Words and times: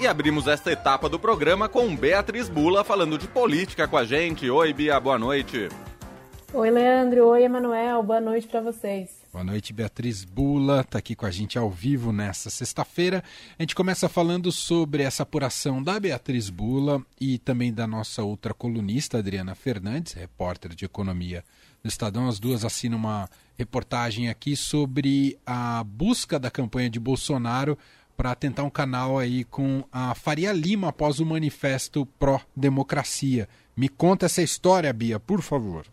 E 0.00 0.06
abrimos 0.06 0.46
esta 0.46 0.70
etapa 0.70 1.08
do 1.08 1.18
programa 1.18 1.68
com 1.68 1.96
Beatriz 1.96 2.48
Bula 2.48 2.84
falando 2.84 3.18
de 3.18 3.26
política 3.26 3.88
com 3.88 3.96
a 3.96 4.04
gente. 4.04 4.48
Oi, 4.48 4.72
Bia, 4.72 5.00
boa 5.00 5.18
noite. 5.18 5.68
Oi, 6.54 6.70
Leandro. 6.70 7.26
Oi, 7.26 7.42
Emanuel. 7.42 8.00
Boa 8.04 8.20
noite 8.20 8.46
para 8.46 8.60
vocês. 8.60 9.18
Boa 9.32 9.42
noite, 9.42 9.72
Beatriz 9.72 10.24
Bula, 10.24 10.80
está 10.82 10.98
aqui 10.98 11.16
com 11.16 11.26
a 11.26 11.30
gente 11.32 11.58
ao 11.58 11.68
vivo 11.68 12.12
nessa 12.12 12.48
sexta-feira. 12.48 13.24
A 13.58 13.62
gente 13.62 13.74
começa 13.74 14.08
falando 14.08 14.52
sobre 14.52 15.02
essa 15.02 15.24
apuração 15.24 15.82
da 15.82 15.98
Beatriz 15.98 16.48
Bula 16.48 17.02
e 17.20 17.36
também 17.36 17.74
da 17.74 17.86
nossa 17.86 18.22
outra 18.22 18.54
colunista, 18.54 19.18
Adriana 19.18 19.56
Fernandes, 19.56 20.12
repórter 20.12 20.74
de 20.74 20.84
economia 20.84 21.44
do 21.82 21.88
Estadão. 21.88 22.28
As 22.28 22.38
duas 22.38 22.64
assinam 22.64 22.96
uma 22.96 23.28
reportagem 23.58 24.30
aqui 24.30 24.56
sobre 24.56 25.36
a 25.44 25.82
busca 25.84 26.38
da 26.38 26.50
campanha 26.50 26.88
de 26.88 27.00
Bolsonaro 27.00 27.76
para 28.18 28.34
tentar 28.34 28.64
um 28.64 28.70
canal 28.70 29.16
aí 29.16 29.44
com 29.44 29.84
a 29.92 30.12
Faria 30.12 30.52
Lima 30.52 30.88
após 30.88 31.20
o 31.20 31.24
manifesto 31.24 32.04
pró-democracia. 32.18 33.48
Me 33.76 33.88
conta 33.88 34.26
essa 34.26 34.42
história, 34.42 34.92
Bia, 34.92 35.20
por 35.20 35.40
favor. 35.40 35.86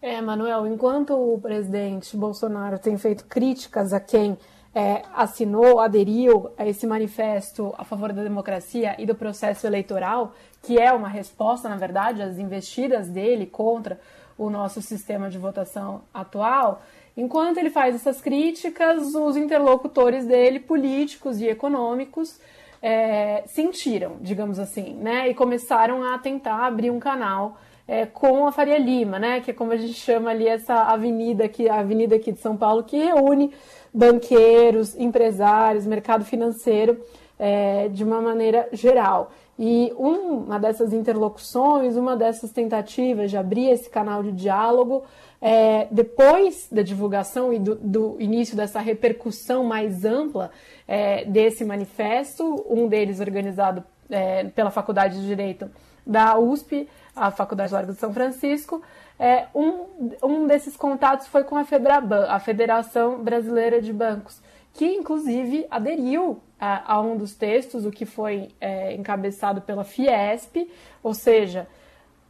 É, 0.00 0.22
Manuel, 0.22 0.64
enquanto 0.68 1.12
o 1.12 1.40
presidente 1.40 2.16
Bolsonaro 2.16 2.78
tem 2.78 2.96
feito 2.96 3.24
críticas 3.24 3.92
a 3.92 3.98
quem 3.98 4.38
é, 4.72 5.02
assinou, 5.12 5.80
aderiu 5.80 6.52
a 6.56 6.64
esse 6.68 6.86
manifesto 6.86 7.74
a 7.76 7.84
favor 7.84 8.12
da 8.12 8.22
democracia 8.22 8.94
e 8.96 9.04
do 9.04 9.16
processo 9.16 9.66
eleitoral, 9.66 10.32
que 10.62 10.78
é 10.78 10.92
uma 10.92 11.08
resposta, 11.08 11.68
na 11.68 11.76
verdade, 11.76 12.22
às 12.22 12.38
investidas 12.38 13.08
dele 13.08 13.46
contra 13.46 13.98
o 14.38 14.48
nosso 14.48 14.80
sistema 14.80 15.28
de 15.28 15.36
votação 15.36 16.02
atual, 16.14 16.80
Enquanto 17.16 17.58
ele 17.58 17.70
faz 17.70 17.94
essas 17.94 18.20
críticas, 18.20 19.14
os 19.14 19.36
interlocutores 19.36 20.26
dele, 20.26 20.58
políticos 20.58 21.40
e 21.40 21.48
econômicos, 21.48 22.40
é, 22.80 23.44
sentiram, 23.46 24.16
digamos 24.20 24.58
assim, 24.58 24.94
né? 24.94 25.28
E 25.28 25.34
começaram 25.34 26.02
a 26.02 26.18
tentar 26.18 26.66
abrir 26.66 26.90
um 26.90 26.98
canal 26.98 27.58
é, 27.86 28.06
com 28.06 28.46
a 28.46 28.52
Faria 28.52 28.78
Lima, 28.78 29.18
né? 29.18 29.40
Que 29.40 29.50
é 29.50 29.54
como 29.54 29.72
a 29.72 29.76
gente 29.76 29.94
chama 29.94 30.30
ali 30.30 30.48
essa 30.48 30.74
avenida 30.74 31.44
aqui, 31.44 31.68
a 31.68 31.80
avenida 31.80 32.16
aqui 32.16 32.32
de 32.32 32.40
São 32.40 32.56
Paulo, 32.56 32.82
que 32.82 32.96
reúne 32.96 33.52
banqueiros, 33.92 34.96
empresários, 34.96 35.86
mercado 35.86 36.24
financeiro 36.24 36.98
é, 37.44 37.88
de 37.88 38.04
uma 38.04 38.20
maneira 38.20 38.68
geral. 38.70 39.32
E 39.58 39.92
uma 39.96 40.60
dessas 40.60 40.92
interlocuções, 40.92 41.96
uma 41.96 42.16
dessas 42.16 42.52
tentativas 42.52 43.32
de 43.32 43.36
abrir 43.36 43.68
esse 43.68 43.90
canal 43.90 44.22
de 44.22 44.30
diálogo 44.30 45.02
é, 45.40 45.88
depois 45.90 46.68
da 46.70 46.82
divulgação 46.82 47.52
e 47.52 47.58
do, 47.58 47.74
do, 47.74 48.16
início 48.20 48.56
dessa 48.56 48.78
repercussão 48.78 49.64
mais 49.64 50.04
ampla 50.04 50.52
é, 50.86 51.24
desse 51.24 51.64
manifesto, 51.64 52.64
um 52.70 52.86
deles 52.86 53.18
organizado 53.18 53.82
é, 54.08 54.44
pela 54.44 54.70
Faculdade 54.70 55.20
de 55.20 55.26
Direito 55.26 55.68
da 56.06 56.38
USP, 56.38 56.88
a 57.14 57.32
Faculdade 57.32 57.72
Largo 57.72 57.92
de 57.92 57.98
São 57.98 58.12
Francisco, 58.12 58.80
é, 59.18 59.46
um, 59.52 59.86
um 60.22 60.46
desses 60.46 60.76
contatos 60.76 61.26
foi 61.26 61.42
com 61.42 61.56
a 61.56 61.64
FEBRABAN, 61.64 62.26
a 62.28 62.38
Federação 62.38 63.20
Brasileira 63.20 63.82
de 63.82 63.92
Bancos, 63.92 64.40
que 64.72 64.86
inclusive 64.86 65.66
aderiu 65.70 66.40
a, 66.64 67.00
um 67.00 67.16
dos 67.16 67.34
textos, 67.34 67.84
o 67.84 67.90
que 67.90 68.06
foi 68.06 68.50
é, 68.60 68.94
encabeçado 68.94 69.60
pela 69.60 69.82
Fiesp, 69.82 70.70
ou 71.02 71.12
seja, 71.12 71.66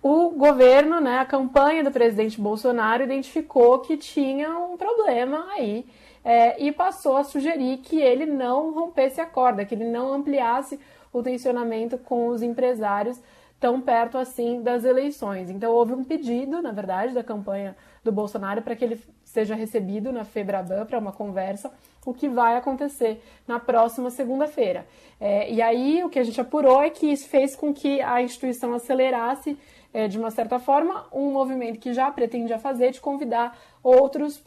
o 0.03 0.31
governo, 0.31 1.01
né, 1.01 1.19
a 1.19 1.27
campanha 1.27 1.85
do 1.85 1.91
presidente 1.91 2.41
Bolsonaro 2.41 3.03
identificou 3.03 3.81
que 3.81 3.97
tinha 3.99 4.59
um 4.59 4.79
problema 4.79 5.47
aí 5.53 5.85
é, 6.25 6.61
e 6.63 6.73
passou 6.73 7.19
a 7.19 7.25
sugerir 7.25 7.79
que 7.79 8.01
ele 8.01 8.25
não 8.25 8.73
rompesse 8.73 9.21
a 9.21 9.27
corda, 9.27 9.67
que 9.67 9.75
ele 9.75 9.85
não 9.85 10.15
ampliasse 10.15 10.81
o 11.13 11.23
tensionamento 11.23 11.99
com 11.99 12.29
os 12.29 12.43
empresários 12.43 13.21
tão 13.61 13.81
perto 13.81 14.17
assim 14.17 14.63
das 14.63 14.85
eleições. 14.85 15.51
Então 15.51 15.71
houve 15.71 15.93
um 15.93 16.03
pedido, 16.03 16.63
na 16.63 16.73
verdade, 16.73 17.13
da 17.13 17.23
campanha 17.23 17.77
do 18.03 18.11
Bolsonaro 18.11 18.63
para 18.63 18.75
que 18.75 18.85
ele 18.85 19.01
seja 19.25 19.55
recebido 19.55 20.11
na 20.11 20.25
Febraban 20.25 20.87
para 20.87 20.99
uma 20.99 21.13
conversa, 21.13 21.71
o 22.05 22.13
que 22.13 22.29
vai 22.29 22.57
acontecer 22.57 23.23
na 23.47 23.61
próxima 23.61 24.11
segunda-feira. 24.11 24.87
É, 25.21 25.51
e 25.53 25.63
aí 25.63 26.03
o 26.03 26.09
que 26.09 26.19
a 26.19 26.25
gente 26.25 26.41
apurou 26.41 26.83
é 26.83 26.91
que 26.91 27.07
isso 27.07 27.29
fez 27.29 27.55
com 27.55 27.73
que 27.73 28.01
a 28.01 28.21
instituição 28.21 28.75
acelerasse 28.75 29.57
é, 29.95 30.09
de 30.09 30.19
uma 30.19 30.31
certa 30.31 30.59
forma, 30.59 31.07
um 31.13 31.31
movimento 31.31 31.79
que 31.79 31.93
já 31.93 32.11
pretendia 32.11 32.59
fazer 32.59 32.93
de 32.93 33.01
convidar 33.01 33.57
outros, 33.83 34.43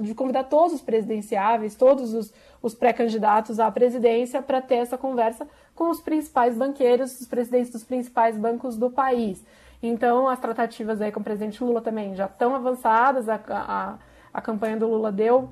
de 0.00 0.14
convidar 0.14 0.44
todos 0.44 0.74
os 0.74 0.80
presidenciáveis, 0.80 1.74
todos 1.74 2.14
os, 2.14 2.32
os 2.62 2.74
pré-candidatos 2.74 3.60
à 3.60 3.70
presidência 3.70 4.40
para 4.40 4.62
ter 4.62 4.76
essa 4.76 4.96
conversa 4.96 5.46
com 5.74 5.90
os 5.90 6.00
principais 6.00 6.56
banqueiros, 6.56 7.20
os 7.20 7.26
presidentes 7.26 7.70
dos 7.70 7.84
principais 7.84 8.38
bancos 8.38 8.76
do 8.76 8.90
país. 8.90 9.44
Então, 9.82 10.26
as 10.28 10.40
tratativas 10.40 11.02
aí 11.02 11.12
com 11.12 11.20
o 11.20 11.24
presidente 11.24 11.62
Lula 11.62 11.82
também 11.82 12.14
já 12.14 12.24
estão 12.24 12.54
avançadas, 12.54 13.28
a, 13.28 13.38
a, 13.48 13.98
a 14.32 14.40
campanha 14.40 14.78
do 14.78 14.88
Lula 14.88 15.12
deu 15.12 15.50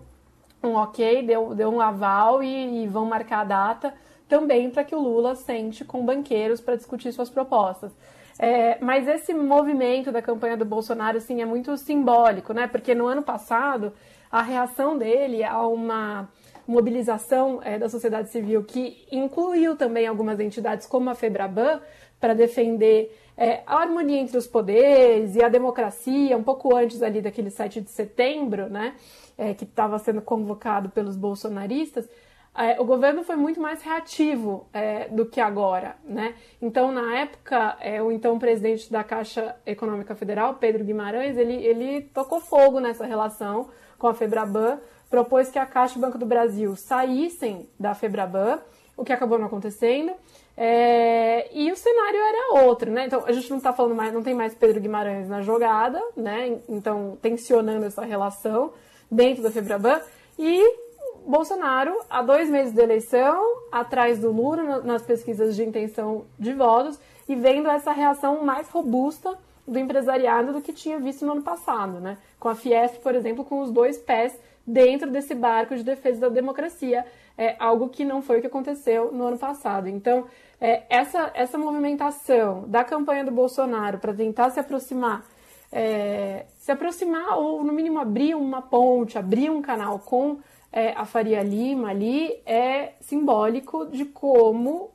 um 0.64 0.74
ok, 0.74 1.22
deu, 1.22 1.54
deu 1.54 1.70
um 1.70 1.80
aval 1.80 2.42
e, 2.42 2.84
e 2.84 2.86
vão 2.86 3.04
marcar 3.06 3.40
a 3.40 3.44
data 3.44 3.94
também 4.28 4.70
para 4.70 4.84
que 4.84 4.94
o 4.94 5.00
Lula 5.00 5.34
sente 5.34 5.84
com 5.84 6.04
banqueiros 6.04 6.60
para 6.60 6.76
discutir 6.76 7.12
suas 7.12 7.30
propostas. 7.30 7.92
É, 8.38 8.78
mas 8.80 9.06
esse 9.06 9.32
movimento 9.32 10.10
da 10.10 10.20
campanha 10.20 10.56
do 10.56 10.64
Bolsonaro 10.64 11.18
assim, 11.18 11.40
é 11.40 11.44
muito 11.44 11.76
simbólico, 11.76 12.52
né? 12.52 12.66
Porque 12.66 12.94
no 12.94 13.06
ano 13.06 13.22
passado, 13.22 13.92
a 14.30 14.42
reação 14.42 14.98
dele 14.98 15.44
a 15.44 15.66
uma 15.66 16.28
mobilização 16.66 17.60
é, 17.62 17.78
da 17.78 17.88
sociedade 17.88 18.30
civil, 18.30 18.64
que 18.64 19.06
incluiu 19.12 19.76
também 19.76 20.06
algumas 20.06 20.40
entidades 20.40 20.86
como 20.86 21.10
a 21.10 21.14
Febraban, 21.14 21.80
para 22.18 22.34
defender 22.34 23.14
é, 23.36 23.62
a 23.66 23.76
harmonia 23.78 24.20
entre 24.20 24.36
os 24.36 24.46
poderes 24.46 25.34
e 25.36 25.42
a 25.42 25.48
democracia, 25.48 26.36
um 26.36 26.42
pouco 26.42 26.74
antes 26.74 27.02
ali 27.02 27.20
daquele 27.20 27.50
7 27.50 27.80
de 27.80 27.90
setembro, 27.90 28.68
né? 28.68 28.94
É, 29.36 29.52
que 29.52 29.64
estava 29.64 29.98
sendo 29.98 30.22
convocado 30.22 30.90
pelos 30.90 31.16
bolsonaristas, 31.16 32.08
é, 32.56 32.80
o 32.80 32.84
governo 32.84 33.24
foi 33.24 33.34
muito 33.34 33.60
mais 33.60 33.82
reativo 33.82 34.68
é, 34.72 35.08
do 35.08 35.26
que 35.26 35.40
agora, 35.40 35.96
né? 36.04 36.36
Então, 36.62 36.92
na 36.92 37.18
época, 37.18 37.76
é, 37.80 38.00
o 38.00 38.12
então 38.12 38.38
presidente 38.38 38.92
da 38.92 39.02
Caixa 39.02 39.56
Econômica 39.66 40.14
Federal, 40.14 40.54
Pedro 40.54 40.84
Guimarães, 40.84 41.36
ele, 41.36 41.54
ele 41.54 42.02
tocou 42.02 42.40
fogo 42.40 42.78
nessa 42.78 43.04
relação 43.04 43.70
com 43.98 44.06
a 44.06 44.14
Febraban, 44.14 44.78
propôs 45.10 45.50
que 45.50 45.58
a 45.58 45.66
Caixa 45.66 45.96
e 45.96 45.98
o 45.98 46.00
Banco 46.00 46.16
do 46.16 46.26
Brasil 46.26 46.76
saíssem 46.76 47.68
da 47.78 47.92
Febraban, 47.92 48.60
o 48.96 49.04
que 49.04 49.12
acabou 49.12 49.38
não 49.38 49.46
acontecendo. 49.46 50.12
É, 50.56 51.48
e 51.52 51.70
o 51.72 51.76
cenário 51.76 52.20
era 52.20 52.64
outro, 52.64 52.90
né? 52.90 53.06
Então 53.06 53.24
a 53.26 53.32
gente 53.32 53.50
não 53.50 53.56
está 53.56 53.72
falando 53.72 53.94
mais, 53.94 54.12
não 54.12 54.22
tem 54.22 54.34
mais 54.34 54.54
Pedro 54.54 54.80
Guimarães 54.80 55.28
na 55.28 55.42
jogada, 55.42 56.00
né? 56.16 56.58
Então 56.68 57.18
tensionando 57.20 57.84
essa 57.84 58.04
relação 58.04 58.72
dentro 59.10 59.42
da 59.42 59.50
Febraban 59.50 60.00
e 60.38 60.84
Bolsonaro, 61.26 61.98
há 62.08 62.20
dois 62.22 62.50
meses 62.50 62.74
da 62.74 62.82
eleição, 62.82 63.42
atrás 63.72 64.18
do 64.18 64.30
Lula 64.30 64.82
nas 64.82 65.02
pesquisas 65.02 65.56
de 65.56 65.64
intenção 65.64 66.26
de 66.38 66.52
votos 66.52 67.00
e 67.28 67.34
vendo 67.34 67.68
essa 67.68 67.92
reação 67.92 68.44
mais 68.44 68.68
robusta 68.68 69.36
do 69.66 69.78
empresariado 69.78 70.52
do 70.52 70.60
que 70.60 70.72
tinha 70.72 70.98
visto 71.00 71.24
no 71.24 71.32
ano 71.32 71.42
passado, 71.42 71.98
né? 71.98 72.18
Com 72.38 72.48
a 72.48 72.54
Fiesp, 72.54 73.00
por 73.00 73.14
exemplo, 73.14 73.44
com 73.44 73.62
os 73.62 73.70
dois 73.70 73.96
pés 73.96 74.38
dentro 74.66 75.10
desse 75.10 75.34
barco 75.34 75.74
de 75.74 75.82
defesa 75.82 76.20
da 76.20 76.28
democracia, 76.28 77.04
é 77.36 77.56
algo 77.58 77.88
que 77.88 78.04
não 78.04 78.22
foi 78.22 78.38
o 78.38 78.40
que 78.40 78.46
aconteceu 78.46 79.12
no 79.12 79.26
ano 79.26 79.38
passado. 79.38 79.88
Então, 79.88 80.26
é, 80.60 80.84
essa, 80.88 81.30
essa 81.34 81.58
movimentação 81.58 82.64
da 82.68 82.84
campanha 82.84 83.24
do 83.24 83.30
Bolsonaro 83.30 83.98
para 83.98 84.14
tentar 84.14 84.50
se 84.50 84.60
aproximar, 84.60 85.24
é, 85.72 86.46
se 86.58 86.70
aproximar 86.70 87.38
ou 87.38 87.64
no 87.64 87.72
mínimo 87.72 87.98
abrir 87.98 88.34
uma 88.34 88.62
ponte, 88.62 89.18
abrir 89.18 89.50
um 89.50 89.60
canal 89.60 89.98
com 89.98 90.38
é, 90.72 90.92
a 90.92 91.04
Faria 91.04 91.42
Lima 91.42 91.90
ali 91.90 92.40
é 92.46 92.92
simbólico 93.00 93.86
de 93.86 94.04
como 94.04 94.90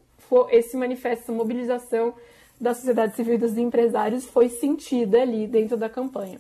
esse 0.50 0.78
manifesto, 0.78 1.24
essa 1.24 1.32
mobilização 1.32 2.14
da 2.60 2.74
sociedade 2.74 3.16
civil 3.16 3.36
e 3.36 3.38
dos 3.38 3.58
empresários 3.58 4.26
foi 4.26 4.50
sentida 4.50 5.22
ali 5.22 5.48
dentro 5.48 5.78
da 5.78 5.90
campanha. 5.90 6.40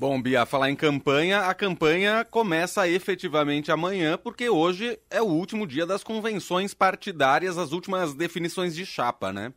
Bom, 0.00 0.22
Bia, 0.22 0.46
falar 0.46 0.70
em 0.70 0.76
campanha, 0.76 1.40
a 1.40 1.52
campanha 1.52 2.24
começa 2.24 2.88
efetivamente 2.88 3.72
amanhã, 3.72 4.16
porque 4.16 4.48
hoje 4.48 4.96
é 5.10 5.20
o 5.20 5.24
último 5.24 5.66
dia 5.66 5.84
das 5.84 6.04
convenções 6.04 6.72
partidárias, 6.72 7.58
as 7.58 7.72
últimas 7.72 8.14
definições 8.14 8.76
de 8.76 8.86
chapa, 8.86 9.32
né? 9.32 9.52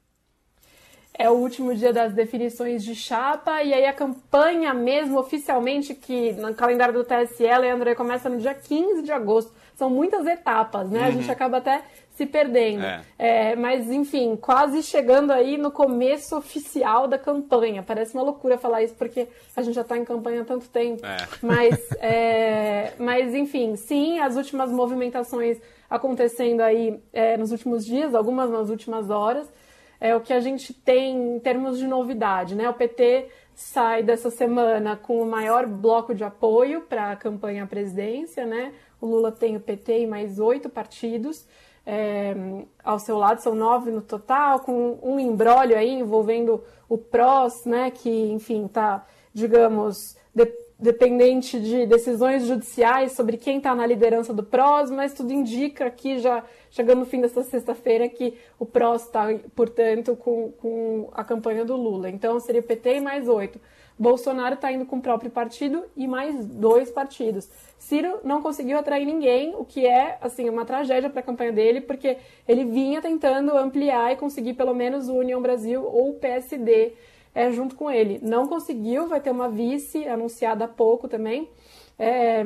é 1.14 1.30
o 1.30 1.34
último 1.34 1.76
dia 1.76 1.94
das 1.94 2.14
definições 2.14 2.84
de 2.84 2.96
chapa, 2.96 3.62
e 3.62 3.72
aí 3.72 3.86
a 3.86 3.94
campanha 3.94 4.74
mesmo, 4.74 5.20
oficialmente, 5.20 5.94
que 5.94 6.32
no 6.34 6.56
calendário 6.56 6.96
do 6.96 7.04
TSE, 7.04 7.44
Leandro, 7.44 7.96
começa 7.96 8.28
no 8.28 8.40
dia 8.40 8.56
15 8.56 9.04
de 9.04 9.12
agosto. 9.12 9.54
São 9.76 9.90
muitas 9.90 10.26
etapas, 10.28 10.90
né? 10.90 11.00
Uhum. 11.00 11.06
A 11.06 11.12
gente 11.12 11.32
acaba 11.32 11.58
até 11.58 11.82
se 12.16 12.26
perdendo. 12.26 12.84
É. 12.84 13.02
É, 13.18 13.56
mas, 13.56 13.90
enfim, 13.90 14.36
quase 14.36 14.84
chegando 14.84 15.32
aí 15.32 15.58
no 15.58 15.72
começo 15.72 16.38
oficial 16.38 17.08
da 17.08 17.18
campanha. 17.18 17.82
Parece 17.82 18.14
uma 18.14 18.24
loucura 18.24 18.58
falar 18.58 18.84
isso, 18.84 18.94
porque 18.96 19.28
a 19.56 19.62
gente 19.62 19.74
já 19.74 19.82
está 19.82 19.98
em 19.98 20.06
campanha 20.06 20.42
há 20.42 20.46
tanto 20.46 20.70
tempo. 20.70 21.06
É. 21.06 21.18
Mas, 21.42 21.80
é, 22.00 22.94
mas, 23.00 23.34
enfim, 23.34 23.76
sim, 23.76 24.20
as 24.20 24.36
últimas 24.36 24.72
movimentações 24.72 25.60
acontecendo 25.90 26.62
aí 26.62 27.02
é, 27.12 27.36
nos 27.38 27.52
últimos 27.52 27.86
dias, 27.86 28.14
algumas 28.14 28.50
nas 28.50 28.70
últimas 28.70 29.10
horas, 29.10 29.52
é 30.00 30.16
o 30.16 30.22
que 30.22 30.34
a 30.34 30.40
gente 30.40 30.74
tem 30.74 31.36
em 31.36 31.40
termos 31.40 31.78
de 31.78 31.88
novidade. 31.88 32.56
Né? 32.56 32.70
O 32.70 32.74
PT 32.74 33.30
sai 33.54 34.02
dessa 34.02 34.30
semana 34.30 34.96
com 34.96 35.22
o 35.22 35.26
maior 35.26 35.68
bloco 35.68 36.16
de 36.16 36.24
apoio 36.24 36.82
para 36.82 37.12
a 37.12 37.16
campanha 37.16 37.64
à 37.64 37.68
presidência, 37.68 38.46
né? 38.46 38.74
O 39.02 39.08
Lula 39.08 39.32
tem 39.32 39.58
o 39.58 39.60
PT 39.60 40.02
e 40.02 40.08
mais 40.08 40.40
oito 40.40 40.70
partidos 40.70 41.46
é, 41.86 42.36
ao 42.84 43.00
seu 43.00 43.18
lado, 43.18 43.42
são 43.42 43.56
nove 43.56 43.92
no 43.92 44.02
total, 44.02 44.60
com 44.60 45.00
um 45.02 45.20
embrólio 45.20 45.76
aí 45.76 45.90
envolvendo 45.90 46.64
o 46.88 46.98
PROS, 46.98 47.66
né, 47.66 47.92
que, 47.92 48.10
enfim, 48.10 48.66
está, 48.66 49.06
digamos, 49.34 50.16
de, 50.34 50.46
dependente 50.78 51.60
de 51.60 51.86
decisões 51.86 52.46
judiciais 52.46 53.14
sobre 53.14 53.38
quem 53.38 53.58
está 53.58 53.74
na 53.74 53.86
liderança 53.86 54.34
do 54.34 54.44
PROS, 54.44 54.92
mas 54.92 55.14
tudo 55.14 55.34
indica 55.34 55.90
que 55.90 56.20
já 56.20 56.44
chegando 56.70 57.00
no 57.00 57.06
fim 57.06 57.22
dessa 57.22 57.44
sexta-feira 57.44 58.08
que 58.08 58.38
o 58.60 58.66
PROS 58.66 59.04
está, 59.04 59.28
portanto, 59.56 60.16
com, 60.16 60.52
com 60.52 61.10
a 61.14 61.24
campanha 61.24 61.66
do 61.66 61.76
Lula. 61.76 62.10
Então 62.10 62.40
seria 62.40 62.62
o 62.62 62.64
PT 62.64 62.98
e 62.98 63.02
mais 63.02 63.28
oito. 63.28 63.60
Bolsonaro 63.98 64.56
está 64.56 64.72
indo 64.72 64.86
com 64.86 64.98
o 64.98 65.02
próprio 65.02 65.30
partido 65.30 65.84
e 65.96 66.08
mais 66.08 66.46
dois 66.46 66.90
partidos. 66.90 67.50
Ciro 67.78 68.20
não 68.24 68.42
conseguiu 68.42 68.78
atrair 68.78 69.06
ninguém, 69.06 69.56
o 69.56 69.66
que 69.66 69.86
é 69.86 70.18
assim 70.22 70.50
uma 70.50 70.66
tragédia 70.66 71.10
para 71.10 71.20
a 71.20 71.24
campanha 71.24 71.52
dele, 71.52 71.82
porque 71.82 72.18
ele 72.48 72.66
vinha 72.66 73.02
tentando 73.02 73.56
ampliar 73.58 74.12
e 74.12 74.16
conseguir 74.16 74.54
pelo 74.54 74.74
menos 74.74 75.10
o 75.10 75.16
União 75.16 75.42
Brasil 75.42 75.84
ou 75.84 76.12
o 76.12 76.14
PSD 76.16 76.94
é, 77.34 77.52
junto 77.52 77.76
com 77.76 77.90
ele. 77.90 78.20
Não 78.22 78.48
conseguiu, 78.48 79.08
vai 79.08 79.20
ter 79.20 79.32
uma 79.32 79.50
vice 79.50 80.08
anunciada 80.08 80.66
há 80.66 80.68
pouco 80.68 81.08
também. 81.08 81.50
É, 81.98 82.46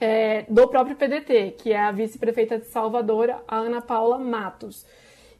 é, 0.00 0.44
do 0.48 0.66
próprio 0.66 0.96
PDT, 0.96 1.54
que 1.58 1.72
é 1.72 1.80
a 1.80 1.92
vice-prefeita 1.92 2.58
de 2.58 2.66
Salvador, 2.66 3.30
a 3.46 3.56
Ana 3.56 3.80
Paula 3.80 4.18
Matos. 4.18 4.84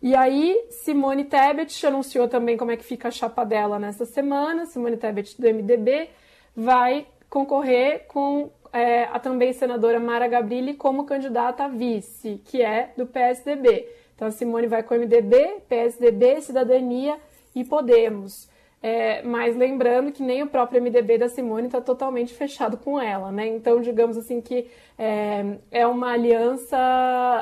E 0.03 0.17
aí, 0.17 0.67
Simone 0.69 1.25
Tebet 1.25 1.87
anunciou 1.87 2.27
também 2.27 2.57
como 2.57 2.73
é 2.73 2.77
que 2.77 2.85
fica 2.85 3.07
a 3.07 3.11
chapa 3.13 3.45
dela 3.45 3.79
nessa 3.79 4.05
semana. 4.05 4.67
Simone 4.67 4.97
Tebet, 4.97 5.41
do 5.41 5.47
MDB, 5.47 6.11
vai 6.57 7.07
concorrer 7.31 8.07
com 8.09 8.51
é, 8.73 9.05
a 9.05 9.21
também 9.21 9.53
senadora 9.53 10.01
Mara 10.01 10.27
Gabrilli 10.27 10.75
como 10.75 11.05
candidata 11.05 11.65
a 11.65 11.69
vice, 11.69 12.43
que 12.45 12.61
é 12.61 12.93
do 12.97 13.07
PSDB. 13.07 13.89
Então, 14.17 14.29
Simone 14.33 14.67
vai 14.67 14.83
com 14.83 14.95
MDB, 14.95 15.61
PSDB, 15.69 16.41
Cidadania 16.41 17.17
e 17.55 17.63
Podemos. 17.63 18.49
É, 18.83 19.23
mas 19.23 19.57
lembrando 19.57 20.11
que 20.11 20.25
nem 20.25 20.43
o 20.43 20.49
próprio 20.49 20.83
MDB 20.83 21.17
da 21.17 21.29
Simone 21.29 21.67
está 21.67 21.81
totalmente 21.81 22.35
fechado 22.35 22.77
com 22.77 23.01
ela, 23.01 23.31
né? 23.31 23.47
Então, 23.47 23.81
digamos 23.81 24.19
assim 24.19 24.41
que 24.41 24.69
é, 24.99 25.57
é 25.71 25.87
uma 25.87 26.11
aliança, 26.11 26.77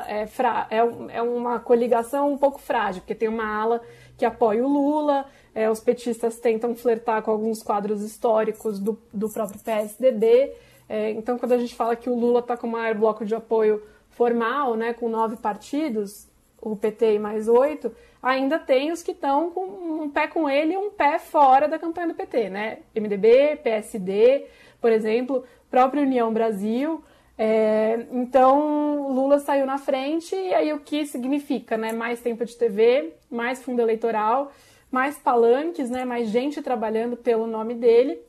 é, 0.07 0.27
fra, 0.27 0.67
é, 0.69 0.77
é, 0.77 1.21
uma 1.23 1.59
coligação 1.59 2.31
um 2.31 2.37
pouco 2.37 2.59
frágil, 2.59 3.01
porque 3.01 3.15
tem 3.15 3.27
uma 3.27 3.43
ala 3.43 3.81
que 4.15 4.23
apoia 4.23 4.63
o 4.63 4.67
Lula, 4.67 5.25
é, 5.55 5.67
os 5.67 5.79
petistas 5.79 6.37
tentam 6.37 6.75
flertar 6.75 7.23
com 7.23 7.31
alguns 7.31 7.63
quadros 7.63 8.03
históricos 8.03 8.77
do, 8.77 9.01
do 9.11 9.27
próprio 9.27 9.59
PSDB. 9.59 10.53
É, 10.87 11.09
então, 11.09 11.39
quando 11.39 11.53
a 11.53 11.57
gente 11.57 11.73
fala 11.73 11.95
que 11.95 12.07
o 12.07 12.15
Lula 12.15 12.41
está 12.41 12.55
com 12.55 12.67
o 12.67 12.71
maior 12.71 12.93
bloco 12.93 13.25
de 13.25 13.33
apoio 13.33 13.81
formal, 14.11 14.75
né, 14.75 14.93
com 14.93 15.09
nove 15.09 15.37
partidos, 15.37 16.27
o 16.61 16.75
PT 16.75 17.15
e 17.15 17.19
mais 17.19 17.47
oito, 17.47 17.91
ainda 18.21 18.59
tem 18.59 18.91
os 18.91 19.01
que 19.01 19.11
estão 19.11 19.49
com 19.51 19.63
um 20.03 20.09
pé 20.09 20.27
com 20.27 20.49
ele 20.49 20.73
e 20.73 20.77
um 20.77 20.89
pé 20.89 21.17
fora 21.17 21.67
da 21.67 21.79
campanha 21.79 22.09
do 22.09 22.13
PT, 22.13 22.49
né? 22.49 22.79
MDB, 22.95 23.57
PSD, 23.63 24.45
por 24.79 24.91
exemplo, 24.91 25.43
própria 25.69 26.03
União 26.03 26.31
Brasil. 26.31 27.03
É, 27.37 28.05
então, 28.11 29.11
Lula 29.11 29.39
saiu 29.39 29.65
na 29.65 29.77
frente, 29.77 30.35
e 30.35 30.53
aí 30.53 30.71
o 30.73 30.79
que 30.79 31.05
significa, 31.05 31.77
né? 31.77 31.91
Mais 31.91 32.21
tempo 32.21 32.45
de 32.45 32.55
TV, 32.55 33.13
mais 33.29 33.63
fundo 33.63 33.81
eleitoral, 33.81 34.51
mais 34.91 35.17
palanques, 35.17 35.89
né? 35.89 36.05
Mais 36.05 36.29
gente 36.29 36.61
trabalhando 36.61 37.17
pelo 37.17 37.47
nome 37.47 37.73
dele. 37.73 38.19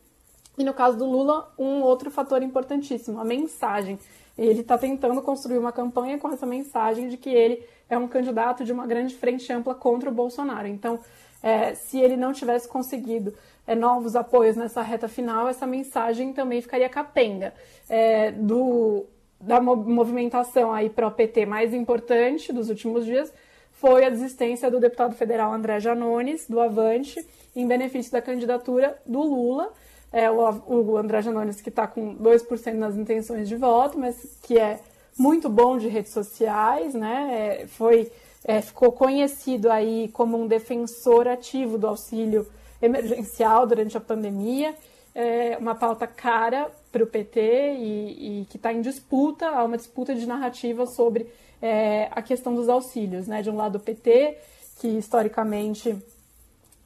E 0.56 0.65
no 0.65 0.73
caso 0.73 0.97
do 0.97 1.05
Lula, 1.05 1.53
um 1.59 1.83
outro 1.83 2.11
fator 2.11 2.43
importantíssimo, 2.43 3.21
a 3.21 3.25
mensagem. 3.25 3.99
Ele 4.37 4.61
está 4.61 4.79
tentando 4.79 5.20
construir 5.23 5.58
uma 5.58 5.73
campanha 5.73 6.19
com 6.19 6.29
essa 6.29 6.46
mensagem 6.46 7.08
de 7.08 7.17
que 7.17 7.31
ele 7.31 7.62
é 7.88 7.99
um 7.99 8.08
candidato 8.08 8.64
de 8.64 8.73
uma 8.73 8.87
grande 8.87 9.14
frente 9.14 9.52
ampla 9.52 9.75
contra 9.75 10.08
o 10.08 10.12
Bolsonaro. 10.12 10.67
Então, 10.67 10.99
é, 11.43 11.75
se 11.75 11.99
ele 12.00 12.17
não 12.17 12.32
tivesse 12.32 12.69
conseguido 12.69 13.34
é, 13.67 13.75
novos 13.75 14.17
apoios 14.17 14.56
nessa 14.56 14.81
reta 14.81 15.08
final, 15.08 15.49
essa 15.49 15.67
mensagem 15.67 16.32
também 16.32 16.62
ficaria 16.62 16.88
capenga. 16.88 17.52
É, 17.88 18.31
do, 18.31 19.06
da 19.40 19.61
movimentação 19.61 20.73
aí 20.73 20.88
para 20.88 21.06
o 21.06 21.11
PT 21.11 21.44
mais 21.46 21.75
importante 21.75 22.52
dos 22.52 22.70
últimos 22.70 23.05
dias 23.05 23.32
foi 23.73 24.05
a 24.05 24.11
desistência 24.11 24.70
do 24.70 24.79
deputado 24.79 25.14
federal 25.17 25.52
André 25.52 25.81
Janones, 25.81 26.46
do 26.49 26.61
Avante, 26.61 27.26
em 27.55 27.67
benefício 27.67 28.12
da 28.12 28.23
candidatura 28.23 28.96
do 29.05 29.20
Lula. 29.20 29.73
É, 30.12 30.31
o, 30.31 30.37
o 30.69 30.97
André 30.97 31.23
Janones 31.23 31.61
que 31.61 31.70
está 31.70 31.87
com 31.87 32.14
2% 32.17 32.75
nas 32.75 32.97
intenções 32.97 33.49
de 33.49 33.56
voto, 33.56 33.99
mas 33.99 34.37
que 34.43 34.59
é 34.59 34.79
muito 35.19 35.49
bom 35.49 35.79
de 35.79 35.88
redes 35.88 36.12
sociais, 36.12 36.94
né? 36.94 37.61
É, 37.62 37.67
foi, 37.67 38.11
é, 38.44 38.61
ficou 38.61 38.93
conhecido 38.93 39.70
aí 39.70 40.09
como 40.12 40.38
um 40.38 40.47
defensor 40.47 41.29
ativo 41.29 41.79
do 41.79 41.87
auxílio 41.87 42.47
emergencial 42.81 43.67
durante 43.67 43.97
a 43.97 44.00
pandemia. 44.00 44.75
É 45.14 45.56
uma 45.59 45.75
pauta 45.75 46.06
cara 46.06 46.70
para 46.91 47.05
o 47.05 47.06
PT 47.06 47.41
e, 47.41 48.41
e 48.43 48.44
que 48.47 48.56
está 48.56 48.73
em 48.73 48.81
disputa, 48.81 49.49
há 49.49 49.65
uma 49.65 49.76
disputa 49.76 50.15
de 50.15 50.26
narrativa 50.26 50.87
sobre 50.87 51.26
é, 51.61 52.08
a 52.11 52.20
questão 52.20 52.55
dos 52.55 52.69
auxílios, 52.69 53.26
né? 53.26 53.41
De 53.41 53.50
um 53.50 53.56
lado 53.56 53.76
o 53.76 53.81
PT, 53.81 54.37
que 54.79 54.88
historicamente 54.88 55.97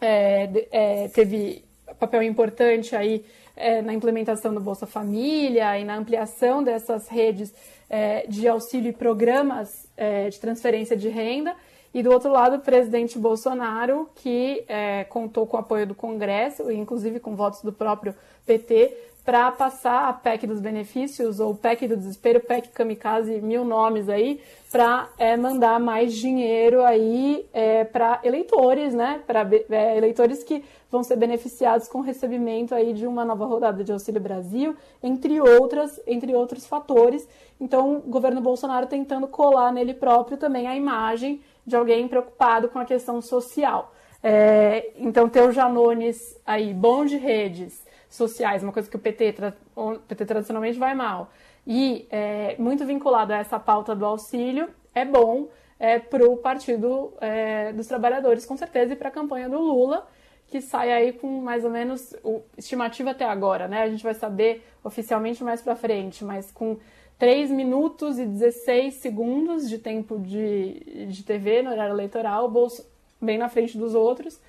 é, 0.00 0.67
é, 0.70 1.08
teve 1.08 1.64
papel 1.94 2.22
importante 2.22 2.94
aí 2.94 3.24
é, 3.56 3.80
na 3.80 3.94
implementação 3.94 4.52
do 4.52 4.60
Bolsa 4.60 4.86
Família 4.86 5.78
e 5.78 5.84
na 5.84 5.96
ampliação 5.96 6.62
dessas 6.62 7.08
redes 7.08 7.54
é, 7.88 8.26
de 8.28 8.46
auxílio 8.46 8.90
e 8.90 8.92
programas 8.92 9.86
é, 9.96 10.28
de 10.28 10.38
transferência 10.38 10.96
de 10.96 11.08
renda. 11.08 11.54
E 11.94 12.02
do 12.02 12.12
outro 12.12 12.30
lado, 12.30 12.56
o 12.56 12.60
presidente 12.60 13.18
Bolsonaro, 13.18 14.10
que 14.16 14.64
é, 14.68 15.04
contou 15.04 15.46
com 15.46 15.56
o 15.56 15.60
apoio 15.60 15.86
do 15.86 15.94
Congresso, 15.94 16.70
inclusive 16.70 17.18
com 17.18 17.34
votos 17.34 17.62
do 17.62 17.72
próprio 17.72 18.14
PT, 18.44 18.94
para 19.26 19.50
passar 19.50 20.08
a 20.08 20.12
PEC 20.12 20.46
dos 20.46 20.61
benefícios, 20.61 21.40
ou 21.40 21.52
PEC 21.52 21.88
do 21.88 21.96
desespero, 21.96 22.38
PEC 22.38 22.69
kamikaze, 22.69 23.40
mil 23.40 23.64
nomes 23.64 24.08
aí, 24.08 24.40
para 24.70 25.08
é, 25.19 25.37
mandar 25.37 25.81
mais 25.81 26.14
dinheiro 26.14 26.84
aí 26.84 27.44
é, 27.52 27.82
para 27.82 28.20
eleitores, 28.23 28.94
né? 28.94 29.20
Para 29.27 29.44
é, 29.69 29.96
eleitores 29.96 30.44
que 30.44 30.62
vão 30.89 31.03
ser 31.03 31.17
beneficiados 31.17 31.89
com 31.89 31.98
o 31.98 32.03
recebimento 32.03 32.72
aí 32.72 32.93
de 32.93 33.05
uma 33.05 33.24
nova 33.24 33.44
rodada 33.46 33.82
de 33.82 33.91
Auxílio 33.91 34.20
Brasil, 34.20 34.77
entre 35.03 35.41
outras, 35.41 36.00
entre 36.06 36.32
outros 36.32 36.65
fatores. 36.65 37.29
Então, 37.60 37.96
o 37.96 38.00
governo 38.03 38.41
Bolsonaro 38.41 38.86
tentando 38.86 39.27
colar 39.27 39.72
nele 39.72 39.93
próprio 39.93 40.36
também 40.36 40.69
a 40.69 40.77
imagem 40.77 41.41
de 41.67 41.74
alguém 41.74 42.06
preocupado 42.06 42.69
com 42.69 42.79
a 42.79 42.84
questão 42.84 43.20
social. 43.20 43.93
É, 44.22 44.93
então, 44.96 45.29
ter 45.29 45.43
o 45.43 45.50
Janones 45.50 46.39
aí, 46.46 46.72
bom 46.72 47.05
de 47.05 47.17
redes, 47.17 47.85
sociais, 48.08 48.63
uma 48.63 48.72
coisa 48.72 48.89
que 48.89 48.96
o 48.96 48.98
PT, 48.98 49.34
o 49.75 49.98
PT 49.98 50.25
tradicionalmente 50.25 50.79
vai 50.79 50.94
mal, 50.94 51.31
e 51.67 52.06
é, 52.10 52.56
muito 52.58 52.84
vinculado 52.84 53.32
a 53.32 53.39
essa 53.39 53.58
pauta 53.58 53.94
do 53.94 54.05
auxílio, 54.05 54.69
é 54.94 55.05
bom 55.05 55.48
é, 55.79 55.98
para 55.98 56.25
o 56.29 56.36
Partido 56.36 57.13
é, 57.20 57.72
dos 57.72 57.86
Trabalhadores, 57.86 58.46
com 58.46 58.56
certeza, 58.56 58.93
e 58.93 58.96
para 58.96 59.08
a 59.08 59.13
campanha 59.13 59.48
do 59.48 59.58
Lula, 59.58 60.06
que 60.48 60.60
sai 60.60 60.93
aí 60.93 61.13
com 61.13 61.41
mais 61.41 61.65
ou 61.65 61.70
menos, 61.70 62.15
o, 62.22 62.41
estimativa 62.56 63.10
até 63.10 63.25
agora, 63.25 63.67
né? 63.67 63.82
A 63.82 63.89
gente 63.89 64.03
vai 64.03 64.15
saber 64.15 64.65
oficialmente 64.82 65.43
mais 65.43 65.60
para 65.60 65.75
frente, 65.75 66.25
mas 66.25 66.53
com 66.53 66.79
3 67.19 67.51
minutos 67.51 68.19
e 68.19 68.25
16 68.25 68.94
segundos 68.94 69.69
de 69.69 69.79
tempo 69.79 70.19
de, 70.20 71.06
de 71.08 71.25
TV 71.25 71.63
no 71.63 71.70
horário 71.70 71.94
eleitoral, 71.94 72.48
Bolso, 72.48 72.86
bem 73.20 73.39
na 73.39 73.48
frente 73.48 73.77
dos 73.77 73.94
outros, 73.94 74.41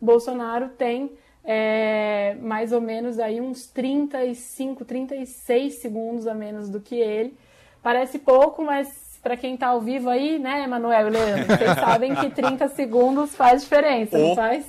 Bolsonaro 0.00 0.70
tem 0.70 1.12
é, 1.44 2.36
mais 2.40 2.72
ou 2.72 2.80
menos 2.80 3.18
aí 3.18 3.40
uns 3.40 3.66
35, 3.66 4.84
36 4.84 5.74
segundos 5.74 6.26
a 6.26 6.34
menos 6.34 6.68
do 6.68 6.80
que 6.80 6.94
ele. 6.94 7.36
Parece 7.82 8.18
pouco, 8.18 8.64
mas 8.64 9.18
para 9.22 9.36
quem 9.36 9.54
está 9.54 9.68
ao 9.68 9.80
vivo 9.80 10.08
aí, 10.08 10.38
né, 10.38 10.64
Emanuel 10.64 11.08
e 11.08 11.10
Leandro, 11.10 11.46
vocês 11.56 11.74
sabem 11.76 12.14
que 12.14 12.30
30 12.30 12.68
segundos 12.68 13.34
faz 13.34 13.62
diferença, 13.62 14.16
oh. 14.16 14.28
não 14.28 14.34
faz? 14.34 14.66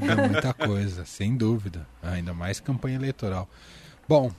Muda 0.00 0.28
muita 0.28 0.52
coisa, 0.52 1.04
sem 1.04 1.36
dúvida. 1.36 1.86
Ainda 2.02 2.34
mais 2.34 2.60
campanha 2.60 2.96
eleitoral. 2.96 3.48
Bom, 4.06 4.30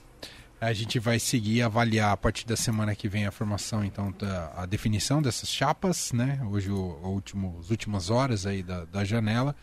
A 0.62 0.74
gente 0.74 1.00
vai 1.00 1.20
seguir 1.20 1.56
e 1.56 1.62
avaliar 1.62 2.12
a 2.12 2.18
partir 2.18 2.46
da 2.46 2.58
semana 2.58 2.94
que 2.94 3.08
vem 3.08 3.26
a 3.26 3.32
formação, 3.32 3.82
então, 3.82 4.12
da, 4.12 4.52
a 4.58 4.66
definição 4.66 5.22
dessas 5.22 5.48
chapas, 5.48 6.12
né? 6.12 6.42
Hoje, 6.52 6.70
o, 6.70 7.00
o 7.02 7.08
último, 7.12 7.56
as 7.62 7.70
últimas 7.70 8.10
horas 8.10 8.46
aí 8.46 8.62
da, 8.62 8.84
da 8.84 9.06
janela. 9.06 9.56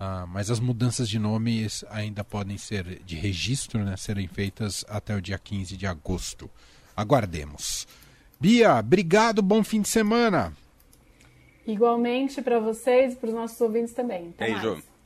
Uh, 0.00 0.26
mas 0.28 0.48
as 0.48 0.60
mudanças 0.60 1.08
de 1.08 1.18
nomes 1.18 1.84
ainda 1.90 2.22
podem 2.22 2.56
ser 2.56 3.02
de 3.04 3.16
registro, 3.16 3.84
né? 3.84 3.96
Serem 3.96 4.28
feitas 4.28 4.84
até 4.88 5.16
o 5.16 5.20
dia 5.20 5.38
15 5.38 5.76
de 5.76 5.86
agosto. 5.86 6.48
Aguardemos. 6.96 7.86
Bia, 8.40 8.76
obrigado, 8.76 9.42
bom 9.42 9.64
fim 9.64 9.82
de 9.82 9.88
semana. 9.88 10.52
Igualmente 11.66 12.40
para 12.40 12.60
vocês 12.60 13.14
e 13.14 13.16
para 13.16 13.28
os 13.28 13.34
nossos 13.34 13.60
ouvintes 13.60 13.92
também. 13.92 14.28
Até 14.28 14.46
Beijo. 14.46 14.72
Mais. 14.74 14.97